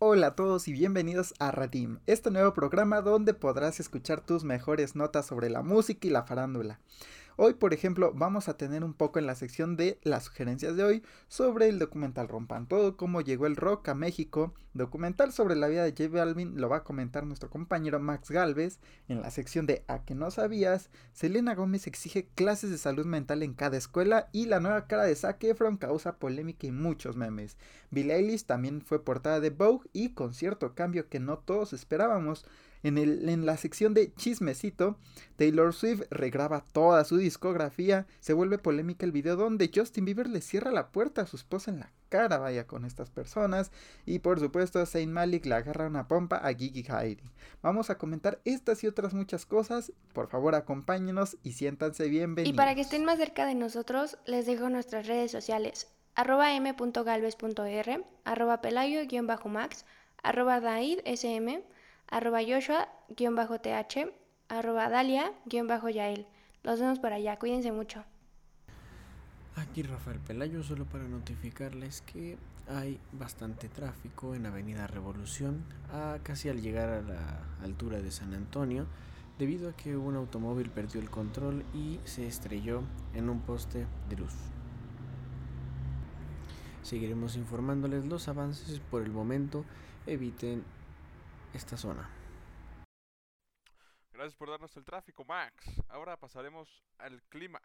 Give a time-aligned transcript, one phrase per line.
[0.00, 4.94] Hola a todos y bienvenidos a Radim, este nuevo programa donde podrás escuchar tus mejores
[4.94, 6.78] notas sobre la música y la farándula.
[7.40, 10.82] Hoy, por ejemplo, vamos a tener un poco en la sección de las sugerencias de
[10.82, 15.68] hoy sobre el documental Rompan Todo, cómo llegó el rock a México, documental sobre la
[15.68, 19.66] vida de J Balvin, lo va a comentar nuestro compañero Max Galvez, en la sección
[19.66, 24.28] de A que no sabías, Selena Gómez exige clases de salud mental en cada escuela
[24.32, 27.56] y la nueva cara de Zac Efron causa polémica y muchos memes.
[27.92, 32.44] Billie Eilish también fue portada de Vogue y con cierto cambio que no todos esperábamos,
[32.82, 34.96] en, el, en la sección de chismecito,
[35.36, 38.06] Taylor Swift regraba toda su discografía.
[38.20, 41.70] Se vuelve polémica el video donde Justin Bieber le cierra la puerta a su esposa
[41.70, 43.70] en la cara, vaya con estas personas.
[44.06, 47.30] Y por supuesto, Saint Malik le agarra una pompa a Gigi Heidi.
[47.62, 49.92] Vamos a comentar estas y otras muchas cosas.
[50.12, 52.54] Por favor, acompáñenos y siéntanse bienvenidos.
[52.54, 55.88] Y para que estén más cerca de nosotros, les dejo nuestras redes sociales.
[56.14, 59.84] Arroba m.galvez.r, arroba pelayo-max,
[60.22, 61.62] arroba daid.sm,
[62.10, 64.12] arroba Joshua-th,
[64.48, 66.26] arroba Dalia-yael.
[66.62, 68.04] Los vemos por allá, cuídense mucho.
[69.56, 72.38] Aquí Rafael Pelayo, solo para notificarles que
[72.68, 78.34] hay bastante tráfico en Avenida Revolución, a casi al llegar a la altura de San
[78.34, 78.86] Antonio,
[79.38, 82.82] debido a que un automóvil perdió el control y se estrelló
[83.14, 84.34] en un poste de luz.
[86.82, 89.64] Seguiremos informándoles los avances por el momento,
[90.06, 90.62] eviten
[91.52, 92.08] esta zona.
[94.12, 95.82] Gracias por darnos el tráfico, Max.
[95.88, 97.62] Ahora pasaremos al clima.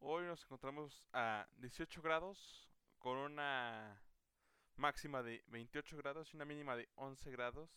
[0.00, 4.00] Hoy nos encontramos a 18 grados con una
[4.76, 7.70] máxima de 28 grados y una mínima de 11 grados,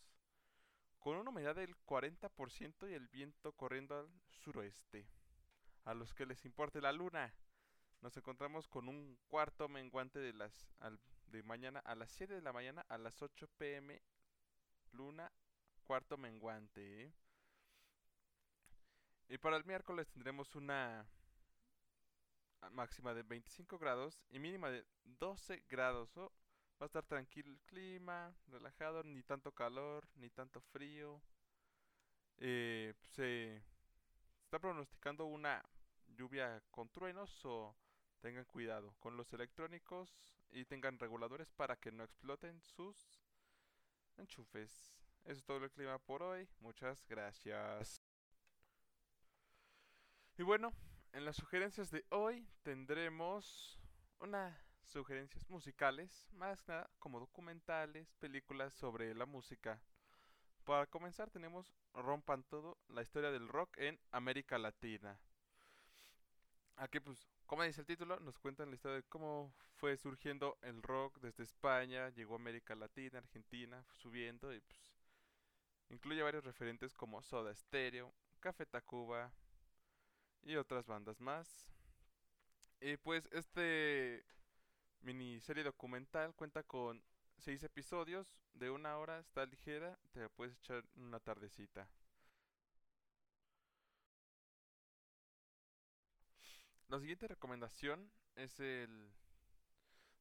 [1.00, 5.08] con una humedad del 40% y el viento corriendo al suroeste.
[5.84, 7.34] A los que les importe la luna,
[8.02, 10.70] nos encontramos con un cuarto menguante de las
[11.28, 14.02] de mañana a las 7 de la mañana a las 8 pm
[14.94, 15.32] luna
[15.84, 17.04] cuarto menguante.
[17.04, 17.14] ¿eh?
[19.30, 21.06] Y para el miércoles tendremos una
[22.72, 26.10] máxima de 25 grados y mínima de 12 grados.
[26.18, 26.30] va
[26.80, 31.22] a estar tranquilo el clima, relajado, ni tanto calor, ni tanto frío.
[32.38, 33.62] Eh, se
[34.44, 35.64] está pronosticando una
[36.08, 37.76] lluvia con truenos o
[38.20, 40.16] tengan cuidado con los electrónicos
[40.52, 43.21] y tengan reguladores para que no exploten sus
[44.18, 44.94] enchufes.
[45.24, 46.48] Eso es todo el clima por hoy.
[46.60, 48.02] Muchas gracias.
[50.38, 50.74] Y bueno,
[51.14, 53.80] en las sugerencias de hoy tendremos
[54.20, 59.82] unas sugerencias musicales, más nada como documentales, películas sobre la música.
[60.64, 65.20] Para comenzar tenemos Rompan Todo, la historia del rock en América Latina.
[66.76, 70.82] Aquí pues como dice el título, nos cuentan la historia de cómo fue surgiendo el
[70.82, 74.80] rock desde España, llegó a América Latina, Argentina, subiendo y pues
[75.90, 79.34] incluye varios referentes como Soda Stereo, Café Tacuba
[80.44, 81.70] y otras bandas más.
[82.80, 84.24] Y pues este
[85.02, 87.04] miniserie documental cuenta con
[87.38, 91.86] seis episodios de una hora, está ligera, te puedes echar una tardecita.
[96.92, 99.14] La siguiente recomendación es el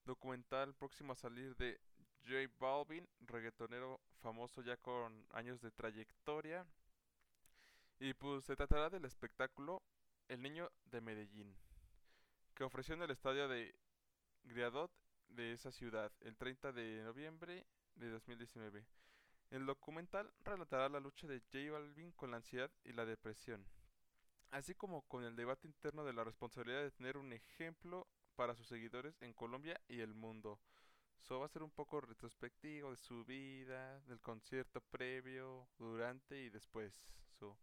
[0.04, 1.81] documental próximo a salir de
[2.22, 6.64] J Balvin, reggaetonero famoso ya con años de trayectoria.
[7.98, 9.82] Y pues se tratará del espectáculo
[10.28, 11.56] El Niño de Medellín,
[12.54, 13.75] que ofreció en el estadio de
[14.44, 14.92] Griadot
[15.28, 17.66] de esa ciudad el 30 de noviembre
[17.97, 18.86] de 2019.
[19.50, 23.66] El documental relatará la lucha de J Balvin con la ansiedad y la depresión
[24.50, 28.06] así como con el debate interno de la responsabilidad de tener un ejemplo
[28.37, 30.61] para sus seguidores en Colombia y el mundo.
[31.21, 36.49] Eso va a ser un poco retrospectivo de su vida, del concierto previo, durante y
[36.49, 36.94] después.
[37.39, 37.59] So,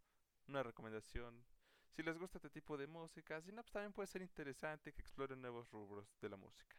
[0.48, 1.44] una recomendación.
[1.90, 5.02] Si les gusta este tipo de música, si no, pues también puede ser interesante que
[5.02, 6.78] exploren nuevos rubros de la música.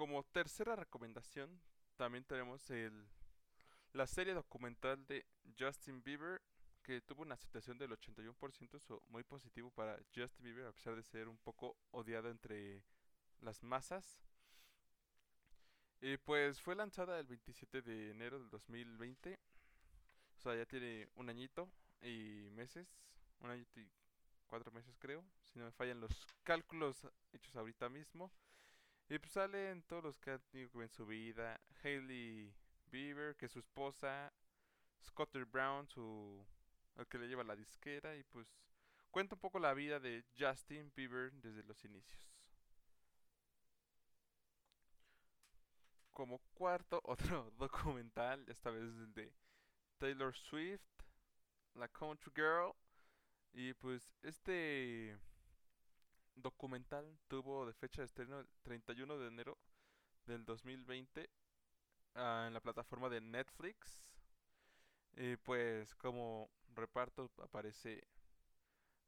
[0.00, 1.60] Como tercera recomendación,
[1.98, 3.06] también tenemos el,
[3.92, 5.26] la serie documental de
[5.58, 6.40] Justin Bieber,
[6.82, 11.02] que tuvo una aceptación del 81%, eso muy positivo para Justin Bieber, a pesar de
[11.02, 12.82] ser un poco odiado entre
[13.42, 14.18] las masas.
[16.00, 19.38] Y pues fue lanzada el 27 de enero del 2020,
[20.34, 21.70] o sea, ya tiene un añito
[22.00, 22.88] y meses,
[23.40, 23.86] un añito y
[24.46, 28.32] cuatro meses creo, si no me fallan los cálculos hechos ahorita mismo.
[29.10, 31.60] Y pues salen todos los que en su vida.
[31.82, 32.54] Hailey
[32.92, 34.32] Bieber, que es su esposa.
[35.02, 36.46] Scotter Brown, su,
[36.96, 38.14] el que le lleva la disquera.
[38.16, 38.46] Y pues
[39.10, 42.30] cuenta un poco la vida de Justin Bieber desde los inicios.
[46.12, 49.32] Como cuarto, otro documental, esta vez de
[49.98, 50.86] Taylor Swift,
[51.74, 52.72] la Country Girl.
[53.52, 55.18] Y pues este
[56.34, 59.58] documental tuvo de fecha de estreno el 31 de enero
[60.26, 61.28] del 2020
[62.14, 64.04] ah, en la plataforma de Netflix.
[65.16, 68.06] Y pues como reparto aparece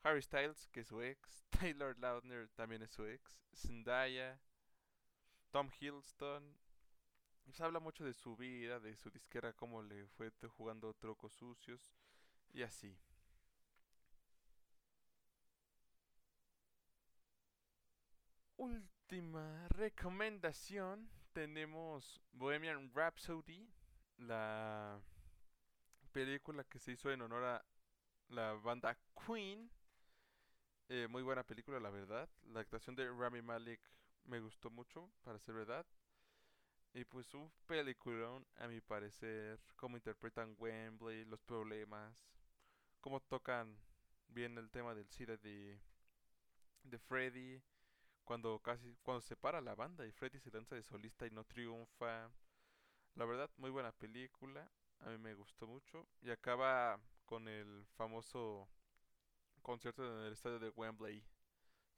[0.03, 4.41] Harry Styles, que es su ex, Taylor Lautner también es su ex, Zendaya,
[5.51, 6.57] Tom Hiddleston.
[7.43, 11.33] Se pues, habla mucho de su vida, de su disquera, cómo le fue jugando trucos
[11.33, 11.93] sucios
[12.53, 12.97] y así.
[18.63, 23.69] Última recomendación tenemos Bohemian Rhapsody,
[24.19, 25.01] la
[26.13, 27.65] película que se hizo en honor a
[28.29, 29.69] la banda Queen.
[30.89, 32.29] Eh, muy buena película, la verdad.
[32.53, 33.81] La actuación de Rami Malek
[34.27, 35.85] me gustó mucho, para ser verdad.
[36.95, 42.17] Y pues un peliculón, a mi parecer, cómo interpretan Wembley, los problemas,
[43.01, 43.77] cómo tocan
[44.29, 45.81] bien el tema del SIDA de,
[46.85, 47.61] de Freddy,
[48.25, 51.45] cuando casi cuando se para la banda y Freddy se lanza de solista y no
[51.45, 52.31] triunfa.
[53.15, 54.71] La verdad, muy buena película,
[55.01, 58.69] a mí me gustó mucho y acaba con el famoso
[59.63, 61.25] concierto en el estadio de Wembley.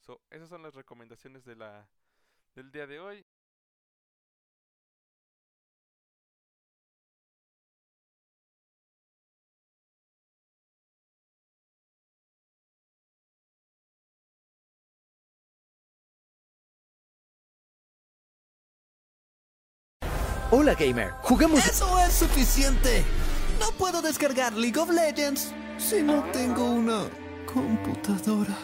[0.01, 1.89] So, esas son las recomendaciones de la
[2.55, 3.24] del día de hoy.
[20.51, 21.67] Hola gamer, juguemos...
[21.67, 23.05] Eso es suficiente.
[23.59, 27.05] No puedo descargar League of Legends si no tengo una
[27.53, 28.57] computadora.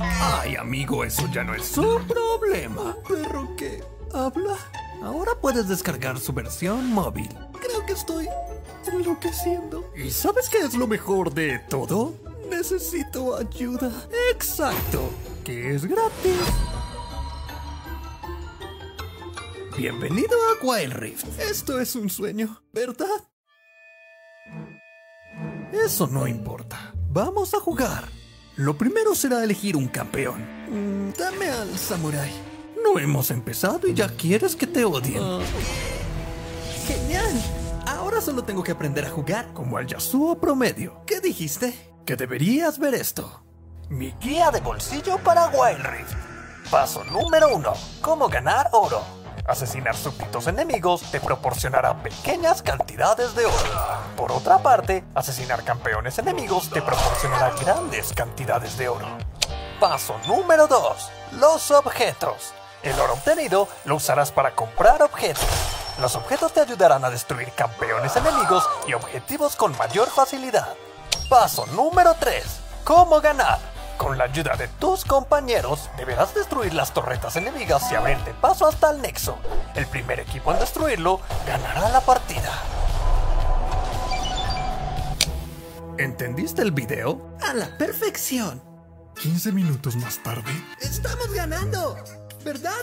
[0.00, 2.96] Ay, amigo, eso ya no es su problema.
[3.06, 3.82] ¿Perro qué?
[4.14, 4.56] ¿Habla?
[5.02, 7.28] Ahora puedes descargar su versión móvil.
[7.60, 8.28] Creo que estoy
[8.86, 9.90] enloqueciendo.
[9.96, 12.14] ¿Y sabes qué es lo mejor de todo?
[12.48, 13.92] Necesito ayuda.
[14.32, 15.10] Exacto,
[15.44, 16.36] que es gratis.
[19.80, 21.40] Bienvenido a Wild Rift.
[21.40, 23.06] Esto es un sueño, ¿verdad?
[25.72, 26.92] Eso no importa.
[27.08, 28.04] Vamos a jugar.
[28.56, 30.44] Lo primero será elegir un campeón.
[30.68, 32.30] Mm, dame al samurai.
[32.84, 35.22] No hemos empezado y ya quieres que te odien.
[35.22, 35.40] Ah.
[36.86, 37.32] Genial.
[37.86, 41.00] Ahora solo tengo que aprender a jugar como al Yasuo promedio.
[41.06, 41.94] ¿Qué dijiste?
[42.04, 43.42] Que deberías ver esto.
[43.88, 46.70] Mi guía de bolsillo para Wild Rift.
[46.70, 47.72] Paso número uno.
[48.02, 49.19] Cómo ganar oro.
[49.46, 53.56] Asesinar súbditos enemigos te proporcionará pequeñas cantidades de oro.
[54.16, 59.06] Por otra parte, asesinar campeones enemigos te proporcionará grandes cantidades de oro.
[59.80, 61.10] Paso número 2.
[61.38, 62.52] Los objetos.
[62.82, 65.44] El oro obtenido lo usarás para comprar objetos.
[66.00, 70.74] Los objetos te ayudarán a destruir campeones enemigos y objetivos con mayor facilidad.
[71.28, 72.44] Paso número 3.
[72.84, 73.69] ¿Cómo ganar?
[74.00, 78.92] Con la ayuda de tus compañeros, deberás destruir las torretas enemigas y abrirte paso hasta
[78.92, 79.36] el nexo.
[79.74, 82.50] El primer equipo en destruirlo ganará la partida.
[85.98, 87.36] ¿Entendiste el video?
[87.42, 88.62] A la perfección.
[89.20, 90.50] 15 minutos más tarde.
[90.80, 91.98] ¡Estamos ganando!
[92.42, 92.82] ¿Verdad?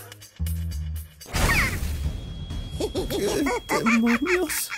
[2.78, 4.70] ¿Qué demonios?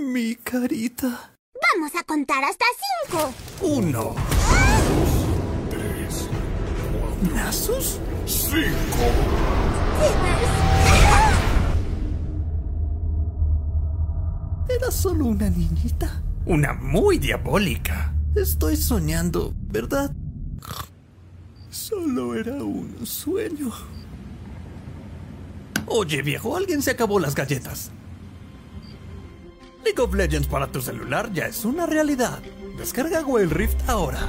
[0.00, 1.30] Mi carita.
[1.72, 2.64] Vamos a contar hasta
[3.06, 3.32] cinco.
[3.60, 4.37] Uno.
[7.22, 7.98] ¿Nasus?
[8.26, 8.68] ¡Cinco!
[14.68, 16.22] Era solo una niñita.
[16.46, 18.14] Una muy diabólica.
[18.34, 20.12] Estoy soñando, ¿verdad?
[21.70, 23.72] Solo era un sueño.
[25.86, 27.90] Oye, viejo, alguien se acabó las galletas.
[29.84, 32.40] League of Legends para tu celular ya es una realidad.
[32.76, 34.20] Descarga Wild Rift ahora.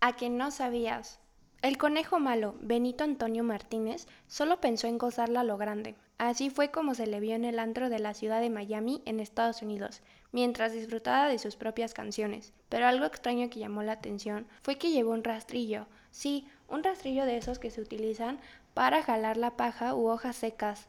[0.00, 1.18] A que no sabías.
[1.60, 5.96] El conejo malo, Benito Antonio Martínez, solo pensó en gozarla a lo grande.
[6.18, 9.18] Así fue como se le vio en el antro de la ciudad de Miami, en
[9.18, 10.00] Estados Unidos,
[10.30, 12.52] mientras disfrutaba de sus propias canciones.
[12.68, 15.88] Pero algo extraño que llamó la atención fue que llevó un rastrillo.
[16.12, 18.38] Sí, un rastrillo de esos que se utilizan
[18.74, 20.88] para jalar la paja u hojas secas.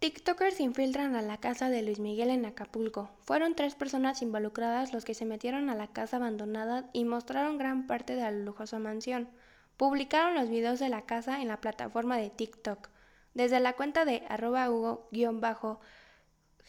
[0.00, 3.10] TikTokers infiltran a la casa de Luis Miguel en Acapulco.
[3.20, 7.86] Fueron tres personas involucradas los que se metieron a la casa abandonada y mostraron gran
[7.86, 9.28] parte de la lujosa mansión.
[9.76, 12.88] Publicaron los videos de la casa en la plataforma de TikTok.
[13.34, 15.06] Desde la cuenta de arroba hugo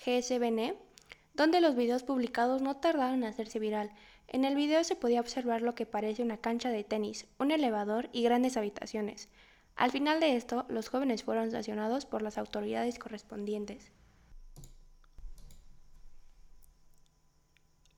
[0.05, 0.75] GSBN,
[1.33, 3.93] donde los videos publicados no tardaron en hacerse viral.
[4.27, 8.09] En el video se podía observar lo que parece una cancha de tenis, un elevador
[8.11, 9.29] y grandes habitaciones.
[9.75, 13.91] Al final de esto, los jóvenes fueron sancionados por las autoridades correspondientes.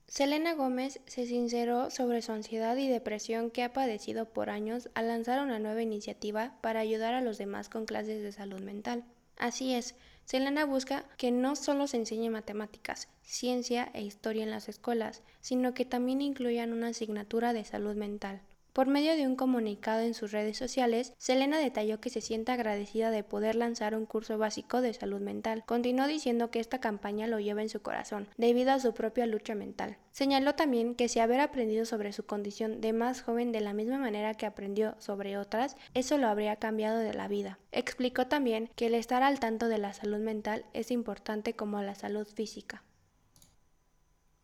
[0.06, 5.08] Selena Gómez se sinceró sobre su ansiedad y depresión que ha padecido por años al
[5.08, 9.04] lanzar una nueva iniciativa para ayudar a los demás con clases de salud mental.
[9.36, 14.68] Así es, Selena busca que no solo se enseñe matemáticas, ciencia e historia en las
[14.68, 18.40] escuelas, sino que también incluyan una asignatura de salud mental.
[18.74, 23.12] Por medio de un comunicado en sus redes sociales, Selena detalló que se siente agradecida
[23.12, 25.62] de poder lanzar un curso básico de salud mental.
[25.64, 29.54] Continuó diciendo que esta campaña lo lleva en su corazón, debido a su propia lucha
[29.54, 29.98] mental.
[30.10, 33.98] Señaló también que si haber aprendido sobre su condición de más joven de la misma
[33.98, 37.60] manera que aprendió sobre otras, eso lo habría cambiado de la vida.
[37.70, 41.94] Explicó también que el estar al tanto de la salud mental es importante como la
[41.94, 42.82] salud física.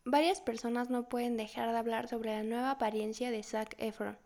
[0.03, 4.17] Varias personas no pueden dejar de hablar sobre la nueva apariencia de Zac Efron.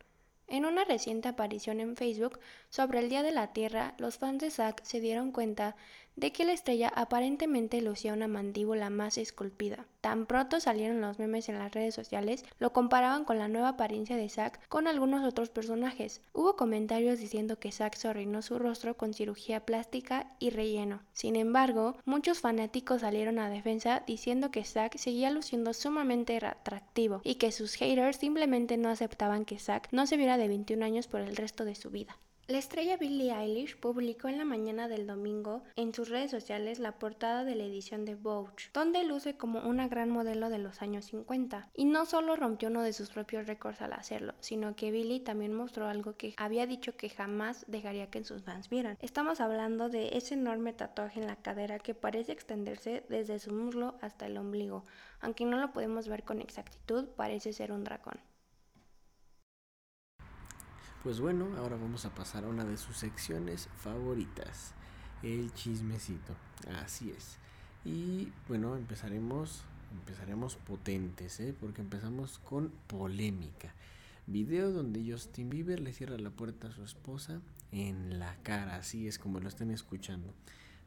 [0.48, 2.40] En una reciente aparición en Facebook
[2.70, 5.76] sobre el Día de la Tierra, los fans de Zack se dieron cuenta
[6.16, 9.86] de que la estrella aparentemente lucía una mandíbula más esculpida.
[10.02, 14.16] Tan pronto salieron los memes en las redes sociales, lo comparaban con la nueva apariencia
[14.16, 16.22] de Zack con algunos otros personajes.
[16.34, 21.02] Hubo comentarios diciendo que Zack se su rostro con cirugía plástica y relleno.
[21.14, 27.36] Sin embargo, muchos fanáticos salieron a defensa diciendo que Zack seguía luciendo sumamente atractivo y
[27.36, 31.22] que sus haters simplemente no aceptaban que Zack no se viera de 21 años por
[31.22, 32.18] el resto de su vida.
[32.48, 37.00] La estrella Billie Eilish publicó en la mañana del domingo en sus redes sociales la
[37.00, 41.06] portada de la edición de Vogue, donde luce como una gran modelo de los años
[41.06, 41.72] 50.
[41.74, 45.56] Y no solo rompió uno de sus propios récords al hacerlo, sino que Billie también
[45.56, 49.00] mostró algo que había dicho que jamás dejaría que sus fans vieran.
[49.02, 53.96] Estamos hablando de ese enorme tatuaje en la cadera que parece extenderse desde su muslo
[54.02, 54.84] hasta el ombligo.
[55.20, 58.20] Aunque no lo podemos ver con exactitud, parece ser un dragón.
[61.06, 64.74] Pues bueno, ahora vamos a pasar a una de sus secciones favoritas,
[65.22, 66.34] el chismecito.
[66.82, 67.38] Así es.
[67.86, 71.54] Y bueno, empezaremos, empezaremos potentes, ¿eh?
[71.60, 73.72] porque empezamos con polémica.
[74.26, 77.40] Video donde Justin Bieber le cierra la puerta a su esposa
[77.72, 80.34] en la cara, así es como lo están escuchando.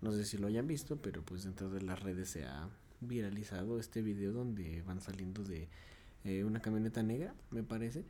[0.03, 2.69] No sé si lo hayan visto, pero pues dentro de las redes se ha
[3.01, 5.69] viralizado este video donde van saliendo de
[6.25, 8.05] eh, una camioneta negra, me parece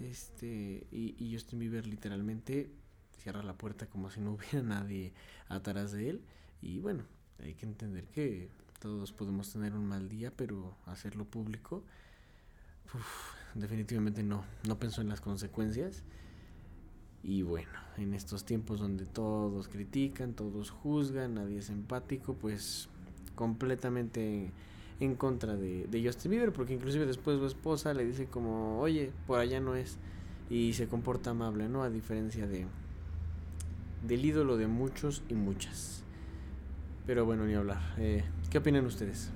[0.00, 2.70] este, y, y Justin Bieber literalmente
[3.18, 5.12] cierra la puerta como si no hubiera nadie
[5.48, 6.20] atrás de él.
[6.60, 7.04] Y bueno,
[7.42, 8.48] hay que entender que
[8.80, 11.82] todos podemos tener un mal día, pero hacerlo público,
[13.54, 16.02] definitivamente no, no pensó en las consecuencias.
[17.22, 22.90] Y bueno, en estos tiempos donde todos critican, todos juzgan, nadie es empático, pues
[23.34, 24.50] completamente
[25.00, 29.12] en contra de, de Justin Bieber, porque inclusive después su esposa le dice como, oye,
[29.26, 29.98] por allá no es,
[30.50, 31.82] y se comporta amable, ¿no?
[31.82, 32.66] A diferencia de
[34.06, 36.02] del ídolo de muchos y muchas.
[37.06, 37.94] Pero bueno, ni hablar.
[37.98, 39.30] Eh, ¿Qué opinan ustedes?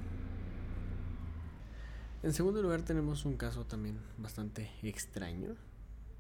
[2.23, 5.57] En segundo lugar tenemos un caso también bastante extraño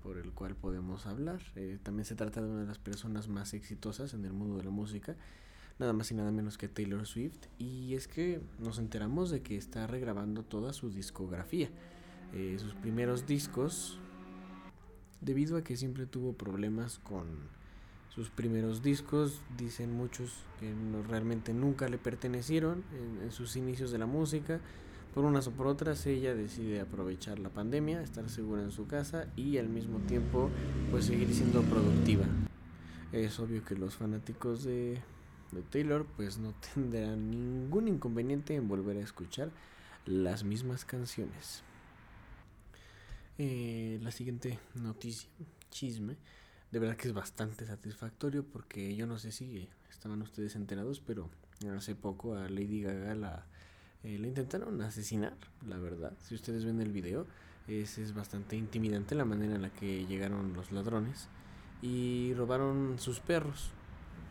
[0.02, 1.40] por el cual podemos hablar.
[1.56, 4.64] Eh, también se trata de una de las personas más exitosas en el mundo de
[4.64, 5.16] la música
[5.78, 7.46] nada más y nada menos que Taylor Swift.
[7.58, 11.70] Y es que nos enteramos de que está regrabando toda su discografía.
[12.34, 13.98] Eh, sus primeros discos,
[15.20, 17.26] debido a que siempre tuvo problemas con
[18.08, 23.90] sus primeros discos, dicen muchos que no, realmente nunca le pertenecieron en, en sus inicios
[23.92, 24.60] de la música.
[25.14, 29.26] Por unas o por otras, ella decide aprovechar la pandemia, estar segura en su casa
[29.36, 30.50] y al mismo tiempo
[30.90, 32.26] pues seguir siendo productiva.
[33.10, 35.00] Es obvio que los fanáticos de
[35.52, 39.50] de Taylor, pues no tendrán ningún inconveniente en volver a escuchar
[40.06, 41.62] las mismas canciones.
[43.38, 45.28] Eh, la siguiente noticia,
[45.70, 46.16] chisme,
[46.72, 51.30] de verdad que es bastante satisfactorio porque yo no sé si estaban ustedes enterados, pero
[51.76, 53.46] hace poco a Lady Gaga la,
[54.02, 55.36] eh, intentaron asesinar,
[55.66, 56.12] la verdad.
[56.20, 57.26] Si ustedes ven el video,
[57.68, 61.28] es, es bastante intimidante la manera en la que llegaron los ladrones
[61.80, 63.70] y robaron sus perros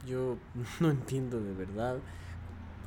[0.07, 0.37] yo
[0.79, 1.97] no entiendo de verdad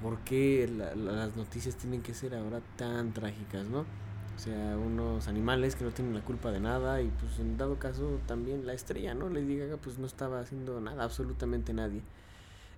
[0.02, 3.80] por qué las noticias tienen que ser ahora tan trágicas, ¿no?
[3.80, 7.78] O sea, unos animales que no tienen la culpa de nada y pues en dado
[7.78, 9.28] caso también la estrella, ¿no?
[9.28, 12.00] le diga pues no estaba haciendo nada, absolutamente nadie.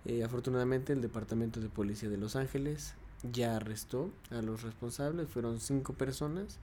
[0.04, 5.60] Eh, afortunadamente el Departamento de Policía de Los Ángeles ya arrestó a los responsables, fueron
[5.60, 6.58] cinco personas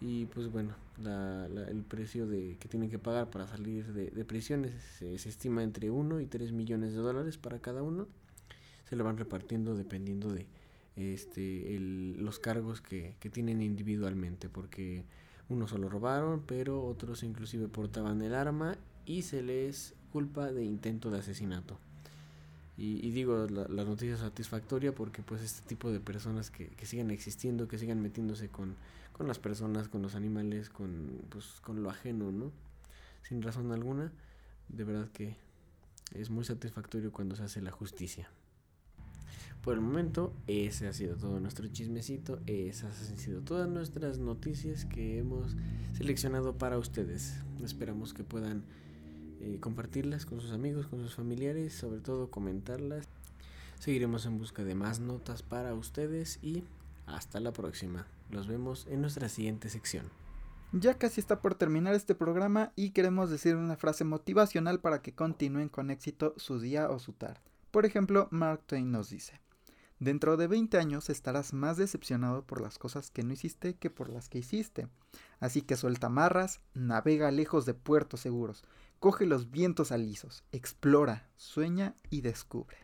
[0.00, 4.72] y pues bueno, el precio de, que tienen que pagar para salir de, de prisiones
[4.98, 8.08] se, estima entre 1 y 3 millones de dólares para cada uno.
[8.88, 10.46] Se lo van repartiendo dependiendo de
[10.96, 15.04] este, los cargos que, que tienen individualmente, porque
[15.48, 21.10] unos solo robaron, pero otros inclusive portaban el arma y se les culpa de intento
[21.10, 21.78] de asesinato.
[22.82, 27.68] Y, digo la, noticia satisfactoria porque pues este tipo de personas que, que sigan existiendo,
[27.68, 28.74] que sigan metiéndose con,
[29.12, 32.52] con las personas, con los animales, con, pues, con lo ajeno, ¿no?
[33.20, 34.10] Sin razón alguna,
[34.70, 35.36] de verdad que
[36.14, 38.30] es muy satisfactorio cuando se hace la justicia.
[39.62, 44.86] Por el momento, ese ha sido todo nuestro chismecito, esas han sido todas nuestras noticias
[44.86, 45.54] que hemos
[45.92, 47.34] seleccionado para ustedes.
[47.62, 48.64] Esperamos que puedan
[49.40, 53.06] eh, compartirlas con sus amigos, con sus familiares, sobre todo comentarlas.
[53.78, 56.64] Seguiremos en busca de más notas para ustedes y
[57.06, 58.06] hasta la próxima.
[58.30, 60.06] Los vemos en nuestra siguiente sección.
[60.72, 65.14] Ya casi está por terminar este programa y queremos decir una frase motivacional para que
[65.14, 67.40] continúen con éxito su día o su tarde.
[67.70, 69.40] Por ejemplo, Mark Twain nos dice,
[70.00, 74.08] Dentro de 20 años estarás más decepcionado por las cosas que no hiciste que por
[74.08, 74.88] las que hiciste.
[75.40, 78.64] Así que suelta amarras, navega lejos de puertos seguros,
[79.00, 82.76] coge los vientos alisos, explora, sueña y descubre.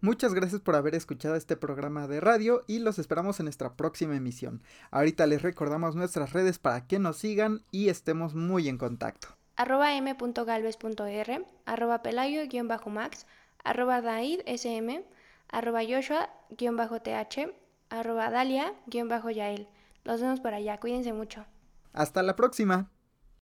[0.00, 4.16] Muchas gracias por haber escuchado este programa de radio y los esperamos en nuestra próxima
[4.16, 4.62] emisión.
[4.90, 9.28] Ahorita les recordamos nuestras redes para que nos sigan y estemos muy en contacto.
[9.56, 13.26] arroba m.galvez.r, arroba pelayo-max,
[13.64, 15.04] arroba daid.sm,
[15.48, 17.54] arroba Joshua-th,
[17.88, 19.68] arroba Dalia-yael.
[20.04, 21.46] Los vemos por allá, cuídense mucho.
[21.94, 22.90] Hasta la próxima.